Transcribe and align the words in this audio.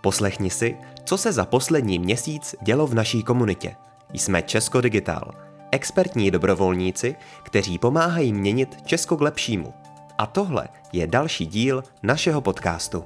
Poslechni 0.00 0.50
si, 0.50 0.76
co 1.04 1.18
se 1.18 1.32
za 1.32 1.44
poslední 1.44 1.98
měsíc 1.98 2.54
dělo 2.62 2.86
v 2.86 2.94
naší 2.94 3.22
komunitě. 3.22 3.76
Jsme 4.12 4.42
Česko 4.42 4.80
Digital, 4.80 5.30
expertní 5.70 6.30
dobrovolníci, 6.30 7.16
kteří 7.42 7.78
pomáhají 7.78 8.32
měnit 8.32 8.76
Česko 8.84 9.16
k 9.16 9.20
lepšímu. 9.20 9.74
A 10.18 10.26
tohle 10.26 10.68
je 10.92 11.06
další 11.06 11.46
díl 11.46 11.84
našeho 12.02 12.40
podcastu. 12.40 13.04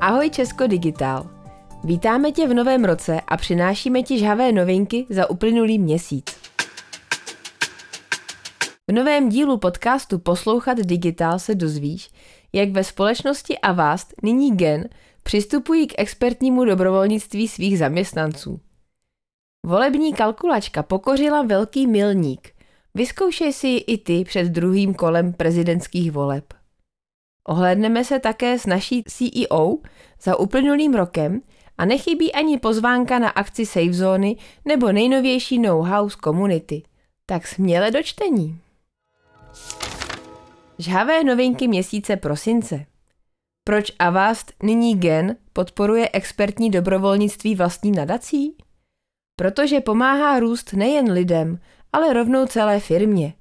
Ahoj 0.00 0.30
Česko 0.30 0.66
Digital. 0.66 1.26
Vítáme 1.84 2.32
tě 2.32 2.48
v 2.48 2.54
novém 2.54 2.84
roce 2.84 3.20
a 3.28 3.36
přinášíme 3.36 4.02
ti 4.02 4.18
žhavé 4.18 4.52
novinky 4.52 5.06
za 5.10 5.30
uplynulý 5.30 5.78
měsíc. 5.78 6.35
V 8.90 8.92
novém 8.92 9.28
dílu 9.28 9.58
podcastu 9.58 10.18
Poslouchat 10.18 10.78
digitál 10.78 11.38
se 11.38 11.54
dozvíš, 11.54 12.10
jak 12.52 12.70
ve 12.70 12.84
společnosti 12.84 13.58
Avast 13.58 14.14
nyní 14.22 14.56
Gen 14.56 14.88
přistupují 15.22 15.86
k 15.86 15.94
expertnímu 15.98 16.64
dobrovolnictví 16.64 17.48
svých 17.48 17.78
zaměstnanců. 17.78 18.60
Volební 19.66 20.14
kalkulačka 20.14 20.82
pokořila 20.82 21.42
velký 21.42 21.86
milník. 21.86 22.52
Vyzkoušej 22.94 23.52
si 23.52 23.66
ji 23.66 23.78
i 23.78 23.98
ty 23.98 24.24
před 24.24 24.44
druhým 24.44 24.94
kolem 24.94 25.32
prezidentských 25.32 26.12
voleb. 26.12 26.54
Ohledneme 27.48 28.04
se 28.04 28.20
také 28.20 28.58
s 28.58 28.66
naší 28.66 29.04
CEO 29.08 29.78
za 30.22 30.36
uplynulým 30.36 30.94
rokem 30.94 31.40
a 31.78 31.84
nechybí 31.84 32.32
ani 32.32 32.58
pozvánka 32.58 33.18
na 33.18 33.28
akci 33.28 33.66
Safe 33.66 33.92
Zóny 33.92 34.36
nebo 34.64 34.92
nejnovější 34.92 35.58
know-how 35.58 36.08
z 36.08 36.14
komunity. 36.14 36.82
Tak 37.26 37.46
směle 37.46 37.90
do 37.90 38.02
čtení. 38.02 38.60
Žhavé 40.78 41.24
novinky 41.24 41.68
měsíce 41.68 42.16
prosince. 42.16 42.86
Proč 43.64 43.92
Avast, 43.98 44.52
nyní 44.62 44.98
Gen, 44.98 45.36
podporuje 45.52 46.08
expertní 46.12 46.70
dobrovolnictví 46.70 47.54
vlastní 47.54 47.90
nadací? 47.90 48.56
Protože 49.36 49.80
pomáhá 49.80 50.40
růst 50.40 50.72
nejen 50.72 51.12
lidem, 51.12 51.58
ale 51.92 52.12
rovnou 52.12 52.46
celé 52.46 52.80
firmě. 52.80 53.34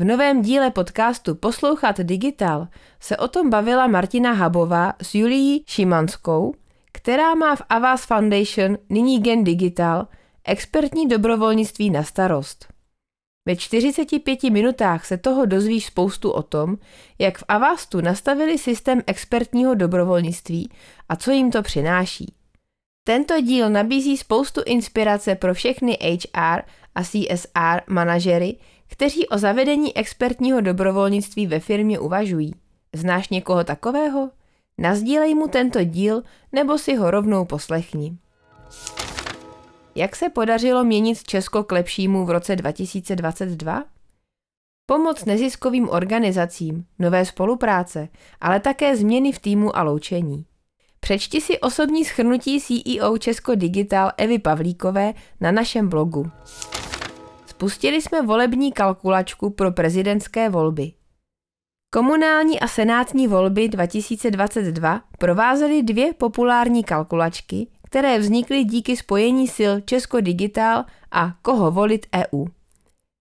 V 0.00 0.04
novém 0.04 0.42
díle 0.42 0.70
podcastu 0.70 1.34
Poslouchat 1.34 2.00
digital 2.00 2.68
se 3.00 3.16
o 3.16 3.28
tom 3.28 3.50
bavila 3.50 3.86
Martina 3.86 4.32
Habová 4.32 4.92
s 5.02 5.14
Julií 5.14 5.64
Šimanskou, 5.66 6.54
která 6.92 7.34
má 7.34 7.56
v 7.56 7.62
Avast 7.68 8.06
Foundation, 8.06 8.78
nyní 8.88 9.18
Gen 9.22 9.44
Digital, 9.44 10.08
expertní 10.44 11.08
dobrovolnictví 11.08 11.90
na 11.90 12.02
starost. 12.02 12.67
Ve 13.48 13.56
45 13.56 14.42
minutách 14.42 15.06
se 15.06 15.16
toho 15.18 15.46
dozvíš 15.46 15.86
spoustu 15.86 16.30
o 16.30 16.42
tom, 16.42 16.76
jak 17.18 17.38
v 17.38 17.44
Avastu 17.48 18.00
nastavili 18.00 18.58
systém 18.58 19.02
expertního 19.06 19.74
dobrovolnictví 19.74 20.70
a 21.08 21.16
co 21.16 21.30
jim 21.30 21.50
to 21.50 21.62
přináší. 21.62 22.34
Tento 23.04 23.40
díl 23.40 23.70
nabízí 23.70 24.16
spoustu 24.16 24.60
inspirace 24.66 25.34
pro 25.34 25.54
všechny 25.54 25.98
HR 26.02 26.62
a 26.94 27.02
CSR 27.02 27.80
manažery, 27.86 28.56
kteří 28.86 29.28
o 29.28 29.38
zavedení 29.38 29.96
expertního 29.96 30.60
dobrovolnictví 30.60 31.46
ve 31.46 31.60
firmě 31.60 31.98
uvažují. 31.98 32.54
Znáš 32.92 33.28
někoho 33.28 33.64
takového? 33.64 34.30
Nazdílej 34.78 35.34
mu 35.34 35.48
tento 35.48 35.84
díl 35.84 36.22
nebo 36.52 36.78
si 36.78 36.94
ho 36.94 37.10
rovnou 37.10 37.44
poslechni. 37.44 38.16
Jak 39.94 40.16
se 40.16 40.28
podařilo 40.28 40.84
měnit 40.84 41.22
Česko 41.22 41.64
k 41.64 41.72
lepšímu 41.72 42.24
v 42.24 42.30
roce 42.30 42.56
2022? 42.56 43.84
Pomoc 44.86 45.24
neziskovým 45.24 45.88
organizacím, 45.88 46.84
nové 46.98 47.24
spolupráce, 47.24 48.08
ale 48.40 48.60
také 48.60 48.96
změny 48.96 49.32
v 49.32 49.38
týmu 49.38 49.76
a 49.76 49.82
loučení. 49.82 50.44
Přečti 51.00 51.40
si 51.40 51.58
osobní 51.60 52.04
schrnutí 52.04 52.60
CEO 52.60 53.18
Česko 53.18 53.54
Digital 53.54 54.12
Evy 54.16 54.38
Pavlíkové 54.38 55.14
na 55.40 55.52
našem 55.52 55.88
blogu. 55.88 56.30
Spustili 57.46 58.02
jsme 58.02 58.22
volební 58.22 58.72
kalkulačku 58.72 59.50
pro 59.50 59.72
prezidentské 59.72 60.48
volby. 60.48 60.92
Komunální 61.90 62.60
a 62.60 62.68
senátní 62.68 63.28
volby 63.28 63.68
2022 63.68 65.00
provázely 65.18 65.82
dvě 65.82 66.12
populární 66.12 66.84
kalkulačky, 66.84 67.66
které 67.88 68.18
vznikly 68.18 68.64
díky 68.64 68.96
spojení 68.96 69.48
sil 69.56 69.74
Česko 69.80 70.20
Digital 70.20 70.84
a 71.12 71.32
Koho 71.42 71.70
volit 71.70 72.06
EU. 72.16 72.46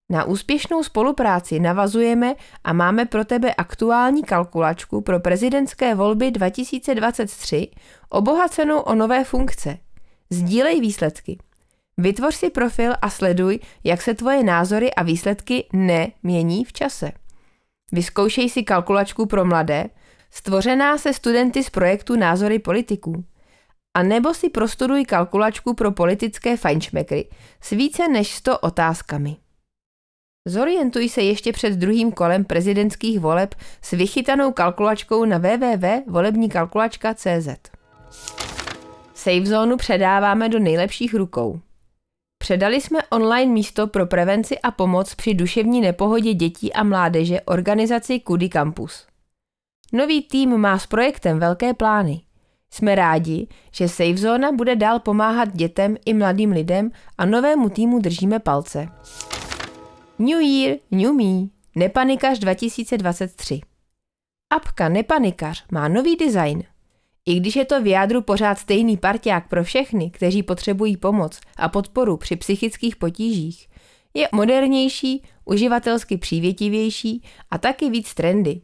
Na 0.09 0.23
úspěšnou 0.23 0.83
spolupráci 0.83 1.59
navazujeme 1.59 2.35
a 2.63 2.73
máme 2.73 3.05
pro 3.05 3.25
tebe 3.25 3.53
aktuální 3.53 4.23
kalkulačku 4.23 5.01
pro 5.01 5.19
prezidentské 5.19 5.95
volby 5.95 6.31
2023 6.31 7.67
obohacenou 8.09 8.79
o 8.79 8.95
nové 8.95 9.23
funkce. 9.23 9.77
Sdílej 10.29 10.81
výsledky. 10.81 11.37
Vytvoř 11.97 12.35
si 12.35 12.49
profil 12.49 12.93
a 13.01 13.09
sleduj, 13.09 13.59
jak 13.83 14.01
se 14.01 14.13
tvoje 14.13 14.43
názory 14.43 14.93
a 14.93 15.03
výsledky 15.03 15.67
nemění 15.73 16.65
v 16.65 16.73
čase. 16.73 17.11
Vyzkoušej 17.91 18.49
si 18.49 18.63
kalkulačku 18.63 19.25
pro 19.25 19.45
mladé, 19.45 19.89
stvořená 20.31 20.97
se 20.97 21.13
studenty 21.13 21.63
z 21.63 21.69
projektu 21.69 22.15
Názory 22.15 22.59
politiků 22.59 23.23
a 23.97 24.03
nebo 24.03 24.33
si 24.33 24.49
prostuduj 24.49 25.05
kalkulačku 25.05 25.73
pro 25.73 25.91
politické 25.91 26.57
fajnšmekry 26.57 27.29
s 27.61 27.69
více 27.69 28.07
než 28.07 28.35
100 28.35 28.59
otázkami. 28.59 29.37
Zorientuj 30.47 31.09
se 31.09 31.21
ještě 31.21 31.53
před 31.53 31.73
druhým 31.73 32.11
kolem 32.11 32.45
prezidentských 32.45 33.19
voleb 33.19 33.55
s 33.81 33.91
vychytanou 33.91 34.51
kalkulačkou 34.51 35.25
na 35.25 35.37
www.volebníkalkulačka.cz. 35.37 37.49
Safe 39.13 39.45
zónu 39.45 39.77
předáváme 39.77 40.49
do 40.49 40.59
nejlepších 40.59 41.13
rukou. 41.13 41.59
Předali 42.37 42.81
jsme 42.81 42.99
online 43.09 43.53
místo 43.53 43.87
pro 43.87 44.05
prevenci 44.05 44.59
a 44.59 44.71
pomoc 44.71 45.15
při 45.15 45.33
duševní 45.33 45.81
nepohodě 45.81 46.33
dětí 46.33 46.73
a 46.73 46.83
mládeže 46.83 47.41
organizaci 47.41 48.19
Kudy 48.19 48.49
Campus. 48.49 49.07
Nový 49.93 50.21
tým 50.21 50.57
má 50.57 50.79
s 50.79 50.87
projektem 50.87 51.39
velké 51.39 51.73
plány. 51.73 52.26
Jsme 52.71 52.95
rádi, 52.95 53.47
že 53.71 53.89
Safe 53.89 54.17
Zona 54.17 54.51
bude 54.51 54.75
dál 54.75 54.99
pomáhat 54.99 55.55
dětem 55.55 55.95
i 56.05 56.13
mladým 56.13 56.51
lidem 56.51 56.91
a 57.17 57.25
novému 57.25 57.69
týmu 57.69 57.99
držíme 57.99 58.39
palce. 58.39 58.87
New 60.19 60.41
Year, 60.41 60.77
New 60.91 61.13
Me, 61.13 61.47
Nepanikař 61.75 62.39
2023 62.39 63.61
Apka 64.49 64.89
Nepanikař 64.89 65.65
má 65.71 65.87
nový 65.87 66.15
design. 66.15 66.63
I 67.25 67.39
když 67.39 67.55
je 67.55 67.65
to 67.65 67.81
v 67.81 67.87
jádru 67.87 68.21
pořád 68.21 68.59
stejný 68.59 68.97
parťák 68.97 69.47
pro 69.47 69.63
všechny, 69.63 70.11
kteří 70.11 70.43
potřebují 70.43 70.97
pomoc 70.97 71.39
a 71.57 71.69
podporu 71.69 72.17
při 72.17 72.35
psychických 72.35 72.95
potížích, 72.95 73.67
je 74.13 74.29
modernější, 74.31 75.23
uživatelsky 75.45 76.17
přívětivější 76.17 77.23
a 77.51 77.57
taky 77.57 77.89
víc 77.89 78.13
trendy. 78.13 78.61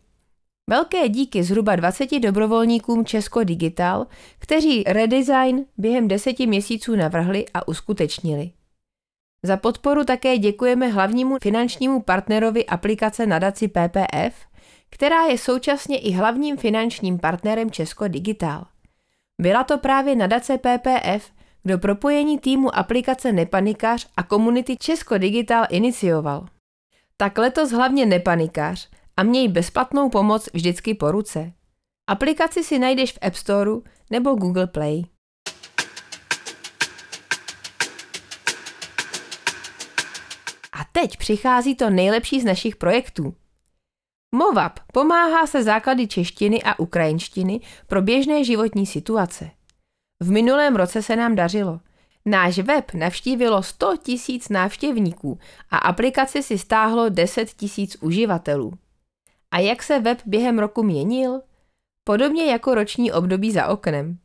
Velké 0.69 1.09
díky 1.09 1.43
zhruba 1.43 1.75
20 1.75 2.19
dobrovolníkům 2.19 3.05
Česko 3.05 3.43
Digital, 3.43 4.07
kteří 4.39 4.83
redesign 4.87 5.65
během 5.77 6.07
deseti 6.07 6.47
měsíců 6.47 6.95
navrhli 6.95 7.45
a 7.53 7.67
uskutečnili. 7.67 8.51
Za 9.45 9.57
podporu 9.57 10.03
také 10.03 10.37
děkujeme 10.37 10.87
hlavnímu 10.87 11.37
finančnímu 11.41 12.01
partnerovi 12.01 12.65
aplikace 12.65 13.25
nadaci 13.25 13.67
PPF, 13.67 14.35
která 14.89 15.23
je 15.23 15.37
současně 15.37 15.99
i 15.99 16.11
hlavním 16.11 16.57
finančním 16.57 17.19
partnerem 17.19 17.71
Česko 17.71 18.07
Digital. 18.07 18.65
Byla 19.41 19.63
to 19.63 19.77
právě 19.77 20.15
nadace 20.15 20.57
PPF, 20.57 21.31
kdo 21.63 21.77
propojení 21.77 22.39
týmu 22.39 22.75
aplikace 22.75 23.31
Nepanikař 23.31 24.07
a 24.17 24.23
komunity 24.23 24.77
Česko 24.77 25.17
Digital 25.17 25.65
inicioval. 25.69 26.45
Tak 27.17 27.37
letos 27.37 27.71
hlavně 27.71 28.05
Nepanikař 28.05 28.89
a 29.17 29.23
měj 29.23 29.47
bezplatnou 29.47 30.09
pomoc 30.09 30.49
vždycky 30.53 30.93
po 30.93 31.11
ruce. 31.11 31.53
Aplikaci 32.07 32.63
si 32.63 32.79
najdeš 32.79 33.13
v 33.13 33.19
App 33.21 33.35
Store 33.35 33.71
nebo 34.09 34.35
Google 34.35 34.67
Play. 34.67 35.03
A 40.71 40.85
teď 40.91 41.17
přichází 41.17 41.75
to 41.75 41.89
nejlepší 41.89 42.41
z 42.41 42.45
našich 42.45 42.75
projektů. 42.75 43.35
Movap 44.35 44.79
pomáhá 44.93 45.47
se 45.47 45.63
základy 45.63 46.07
češtiny 46.07 46.63
a 46.63 46.79
ukrajinštiny 46.79 47.61
pro 47.87 48.01
běžné 48.01 48.43
životní 48.43 48.85
situace. 48.85 49.51
V 50.19 50.31
minulém 50.31 50.75
roce 50.75 51.01
se 51.01 51.15
nám 51.15 51.35
dařilo. 51.35 51.79
Náš 52.25 52.59
web 52.59 52.93
navštívilo 52.93 53.63
100 53.63 53.97
tisíc 54.03 54.49
návštěvníků 54.49 55.39
a 55.69 55.77
aplikaci 55.77 56.43
si 56.43 56.57
stáhlo 56.57 57.09
10 57.09 57.53
tisíc 57.53 57.97
uživatelů. 58.01 58.73
A 59.53 59.59
jak 59.59 59.83
se 59.83 59.99
web 59.99 60.17
během 60.25 60.59
roku 60.59 60.83
měnil? 60.83 61.41
Podobně 62.03 62.45
jako 62.45 62.75
roční 62.75 63.11
období 63.11 63.51
za 63.51 63.67
oknem. 63.67 64.17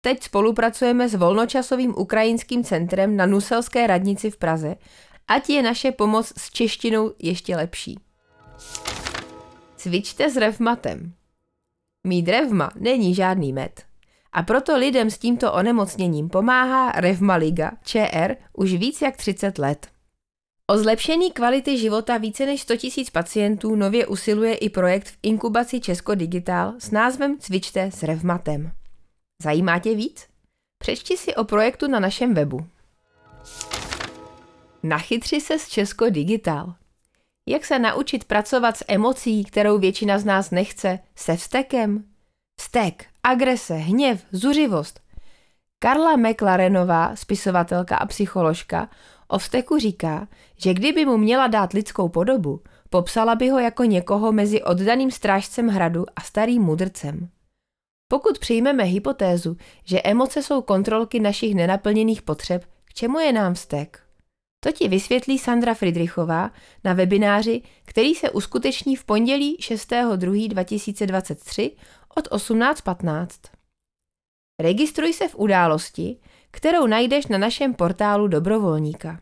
Teď 0.00 0.22
spolupracujeme 0.22 1.08
s 1.08 1.14
volnočasovým 1.14 1.94
ukrajinským 1.98 2.64
centrem 2.64 3.16
na 3.16 3.26
Nuselské 3.26 3.86
radnici 3.86 4.30
v 4.30 4.36
Praze, 4.36 4.76
ať 5.28 5.50
je 5.50 5.62
naše 5.62 5.92
pomoc 5.92 6.32
s 6.36 6.50
češtinou 6.50 7.14
ještě 7.18 7.56
lepší. 7.56 7.98
Cvičte 9.76 10.30
s 10.30 10.36
revmatem. 10.36 11.12
Mít 12.06 12.28
revma 12.28 12.70
není 12.80 13.14
žádný 13.14 13.52
med. 13.52 13.82
A 14.32 14.42
proto 14.42 14.76
lidem 14.76 15.10
s 15.10 15.18
tímto 15.18 15.52
onemocněním 15.52 16.28
pomáhá 16.28 16.92
Revma 16.92 17.34
Liga 17.36 17.70
ČR 17.84 18.36
už 18.52 18.74
víc 18.74 19.02
jak 19.02 19.16
30 19.16 19.58
let. 19.58 19.97
O 20.70 20.78
zlepšení 20.78 21.32
kvality 21.32 21.78
života 21.78 22.16
více 22.16 22.46
než 22.46 22.60
100 22.60 22.74
000 22.74 22.82
pacientů 23.12 23.76
nově 23.76 24.06
usiluje 24.06 24.54
i 24.54 24.68
projekt 24.68 25.08
v 25.08 25.18
inkubaci 25.22 25.80
Česko 25.80 26.14
Digital 26.14 26.74
s 26.78 26.90
názvem 26.90 27.38
Cvičte 27.38 27.90
s 27.90 28.02
revmatem. 28.02 28.72
Zajímá 29.42 29.78
tě 29.78 29.94
víc? 29.94 30.26
Přečti 30.78 31.16
si 31.16 31.34
o 31.34 31.44
projektu 31.44 31.88
na 31.88 32.00
našem 32.00 32.34
webu. 32.34 32.66
Nachytři 34.82 35.40
se 35.40 35.58
s 35.58 35.68
Česko 35.68 36.10
Digital. 36.10 36.74
Jak 37.46 37.64
se 37.64 37.78
naučit 37.78 38.24
pracovat 38.24 38.76
s 38.76 38.84
emocí, 38.88 39.44
kterou 39.44 39.78
většina 39.78 40.18
z 40.18 40.24
nás 40.24 40.50
nechce, 40.50 40.98
se 41.16 41.36
vztekem? 41.36 42.04
Vztek, 42.60 43.06
agrese, 43.22 43.74
hněv, 43.74 44.24
zuřivost. 44.32 45.00
Karla 45.78 46.16
McLarenová, 46.16 47.16
spisovatelka 47.16 47.96
a 47.96 48.06
psycholožka, 48.06 48.88
o 49.28 49.38
vzteku 49.38 49.78
říká, 49.78 50.28
že 50.56 50.74
kdyby 50.74 51.06
mu 51.06 51.16
měla 51.16 51.46
dát 51.46 51.72
lidskou 51.72 52.08
podobu, 52.08 52.60
popsala 52.90 53.34
by 53.34 53.48
ho 53.48 53.58
jako 53.58 53.84
někoho 53.84 54.32
mezi 54.32 54.62
oddaným 54.62 55.10
strážcem 55.10 55.68
hradu 55.68 56.04
a 56.16 56.20
starým 56.20 56.62
mudrcem. 56.62 57.28
Pokud 58.08 58.38
přijmeme 58.38 58.84
hypotézu, 58.84 59.56
že 59.84 60.02
emoce 60.02 60.42
jsou 60.42 60.62
kontrolky 60.62 61.20
našich 61.20 61.54
nenaplněných 61.54 62.22
potřeb, 62.22 62.64
k 62.84 62.94
čemu 62.94 63.18
je 63.18 63.32
nám 63.32 63.54
vztek? 63.54 64.02
To 64.64 64.72
ti 64.72 64.88
vysvětlí 64.88 65.38
Sandra 65.38 65.74
Friedrichová 65.74 66.50
na 66.84 66.92
webináři, 66.92 67.62
který 67.84 68.14
se 68.14 68.30
uskuteční 68.30 68.96
v 68.96 69.04
pondělí 69.04 69.56
6.2.2023 69.60 71.70
od 72.16 72.28
18.15. 72.28 73.28
Registruj 74.60 75.12
se 75.12 75.28
v 75.28 75.38
události, 75.38 76.20
kterou 76.50 76.86
najdeš 76.86 77.26
na 77.26 77.38
našem 77.38 77.74
portálu 77.74 78.28
dobrovolníka. 78.28 79.20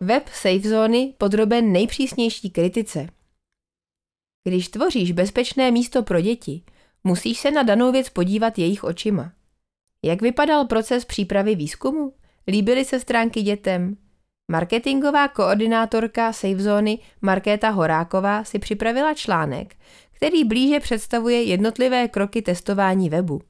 Web 0.00 0.28
SafeZony 0.28 1.14
podroben 1.18 1.72
nejpřísnější 1.72 2.50
kritice. 2.50 3.06
Když 4.44 4.68
tvoříš 4.68 5.12
bezpečné 5.12 5.70
místo 5.70 6.02
pro 6.02 6.20
děti, 6.20 6.62
musíš 7.04 7.38
se 7.38 7.50
na 7.50 7.62
danou 7.62 7.92
věc 7.92 8.08
podívat 8.08 8.58
jejich 8.58 8.84
očima. 8.84 9.32
Jak 10.02 10.22
vypadal 10.22 10.64
proces 10.64 11.04
přípravy 11.04 11.54
výzkumu? 11.54 12.12
Líbily 12.48 12.84
se 12.84 13.00
stránky 13.00 13.42
dětem? 13.42 13.96
Marketingová 14.50 15.28
koordinátorka 15.28 16.32
SafeZony 16.32 16.98
Markéta 17.20 17.70
Horáková 17.70 18.44
si 18.44 18.58
připravila 18.58 19.14
článek, 19.14 19.76
který 20.12 20.44
blíže 20.44 20.80
představuje 20.80 21.42
jednotlivé 21.42 22.08
kroky 22.08 22.42
testování 22.42 23.10
webu. 23.10 23.40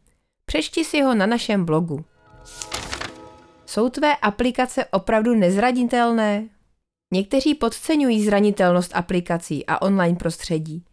Přečti 0.46 0.85
si 0.85 1.02
ho 1.02 1.14
na 1.14 1.26
našem 1.26 1.64
blogu. 1.64 2.05
Jsou 3.67 3.88
tvé 3.88 4.17
aplikace 4.17 4.85
opravdu 4.85 5.35
nezranitelné? 5.35 6.49
Někteří 7.12 7.55
podceňují 7.55 8.25
zranitelnost 8.25 8.96
aplikací 8.96 9.67
a 9.67 9.82
online 9.82 10.17
prostředí. 10.17 10.85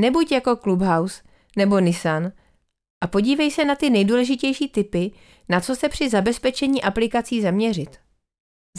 Nebuď 0.00 0.32
jako 0.32 0.56
Clubhouse 0.56 1.22
nebo 1.56 1.78
Nissan 1.78 2.32
a 3.04 3.06
podívej 3.06 3.50
se 3.50 3.64
na 3.64 3.74
ty 3.74 3.90
nejdůležitější 3.90 4.68
typy, 4.68 5.12
na 5.48 5.60
co 5.60 5.76
se 5.76 5.88
při 5.88 6.10
zabezpečení 6.10 6.82
aplikací 6.82 7.42
zaměřit. 7.42 7.96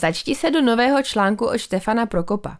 Začti 0.00 0.34
se 0.34 0.50
do 0.50 0.62
nového 0.62 1.02
článku 1.02 1.46
od 1.46 1.58
Štefana 1.58 2.06
Prokopa. 2.06 2.58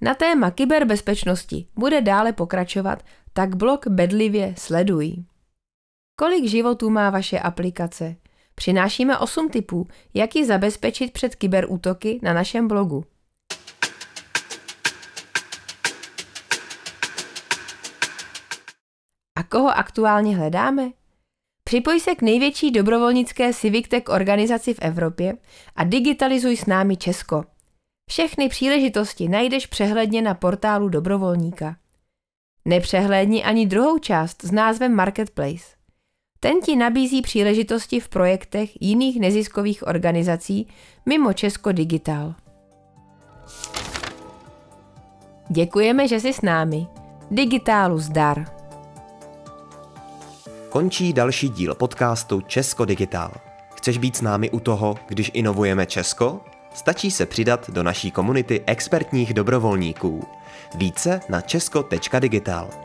Na 0.00 0.14
téma 0.14 0.50
kyberbezpečnosti 0.50 1.66
bude 1.76 2.00
dále 2.00 2.32
pokračovat, 2.32 3.04
tak 3.32 3.56
blog 3.56 3.86
bedlivě 3.86 4.54
sleduj. 4.58 5.24
Kolik 6.22 6.44
životů 6.44 6.90
má 6.90 7.10
vaše 7.10 7.38
aplikace? 7.38 8.16
Přinášíme 8.54 9.18
8 9.18 9.48
typů, 9.48 9.86
jak 10.14 10.36
ji 10.36 10.46
zabezpečit 10.46 11.12
před 11.12 11.34
kyberútoky 11.34 12.20
na 12.22 12.32
našem 12.32 12.68
blogu. 12.68 13.04
A 19.38 19.42
koho 19.48 19.68
aktuálně 19.68 20.36
hledáme? 20.36 20.90
Připoj 21.64 22.00
se 22.00 22.14
k 22.14 22.22
největší 22.22 22.70
dobrovolnické 22.70 23.52
Civic 23.54 23.88
Tech 23.88 24.02
organizaci 24.06 24.74
v 24.74 24.78
Evropě 24.82 25.36
a 25.76 25.84
digitalizuj 25.84 26.56
s 26.56 26.66
námi 26.66 26.96
Česko. 26.96 27.44
Všechny 28.10 28.48
příležitosti 28.48 29.28
najdeš 29.28 29.66
přehledně 29.66 30.22
na 30.22 30.34
portálu 30.34 30.88
dobrovolníka. 30.88 31.76
Nepřehlédni 32.64 33.44
ani 33.44 33.66
druhou 33.66 33.98
část 33.98 34.44
s 34.44 34.50
názvem 34.50 34.94
Marketplace. 34.94 35.81
Ten 36.42 36.60
ti 36.60 36.76
nabízí 36.76 37.22
příležitosti 37.22 38.00
v 38.00 38.08
projektech 38.08 38.82
jiných 38.82 39.20
neziskových 39.20 39.86
organizací 39.86 40.68
mimo 41.06 41.32
Česko 41.32 41.72
Digital. 41.72 42.34
Děkujeme, 45.48 46.08
že 46.08 46.20
jsi 46.20 46.32
s 46.32 46.40
námi. 46.40 46.86
Digitálu 47.30 47.98
zdar. 47.98 48.44
Končí 50.68 51.12
další 51.12 51.48
díl 51.48 51.74
podcastu 51.74 52.40
Česko 52.40 52.84
Digitál. 52.84 53.32
Chceš 53.74 53.98
být 53.98 54.16
s 54.16 54.20
námi 54.20 54.50
u 54.50 54.60
toho, 54.60 54.94
když 55.08 55.30
inovujeme 55.34 55.86
Česko? 55.86 56.40
Stačí 56.74 57.10
se 57.10 57.26
přidat 57.26 57.70
do 57.70 57.82
naší 57.82 58.10
komunity 58.10 58.62
expertních 58.66 59.34
dobrovolníků. 59.34 60.24
Více 60.74 61.20
na 61.28 61.40
česko.digital. 61.40 62.81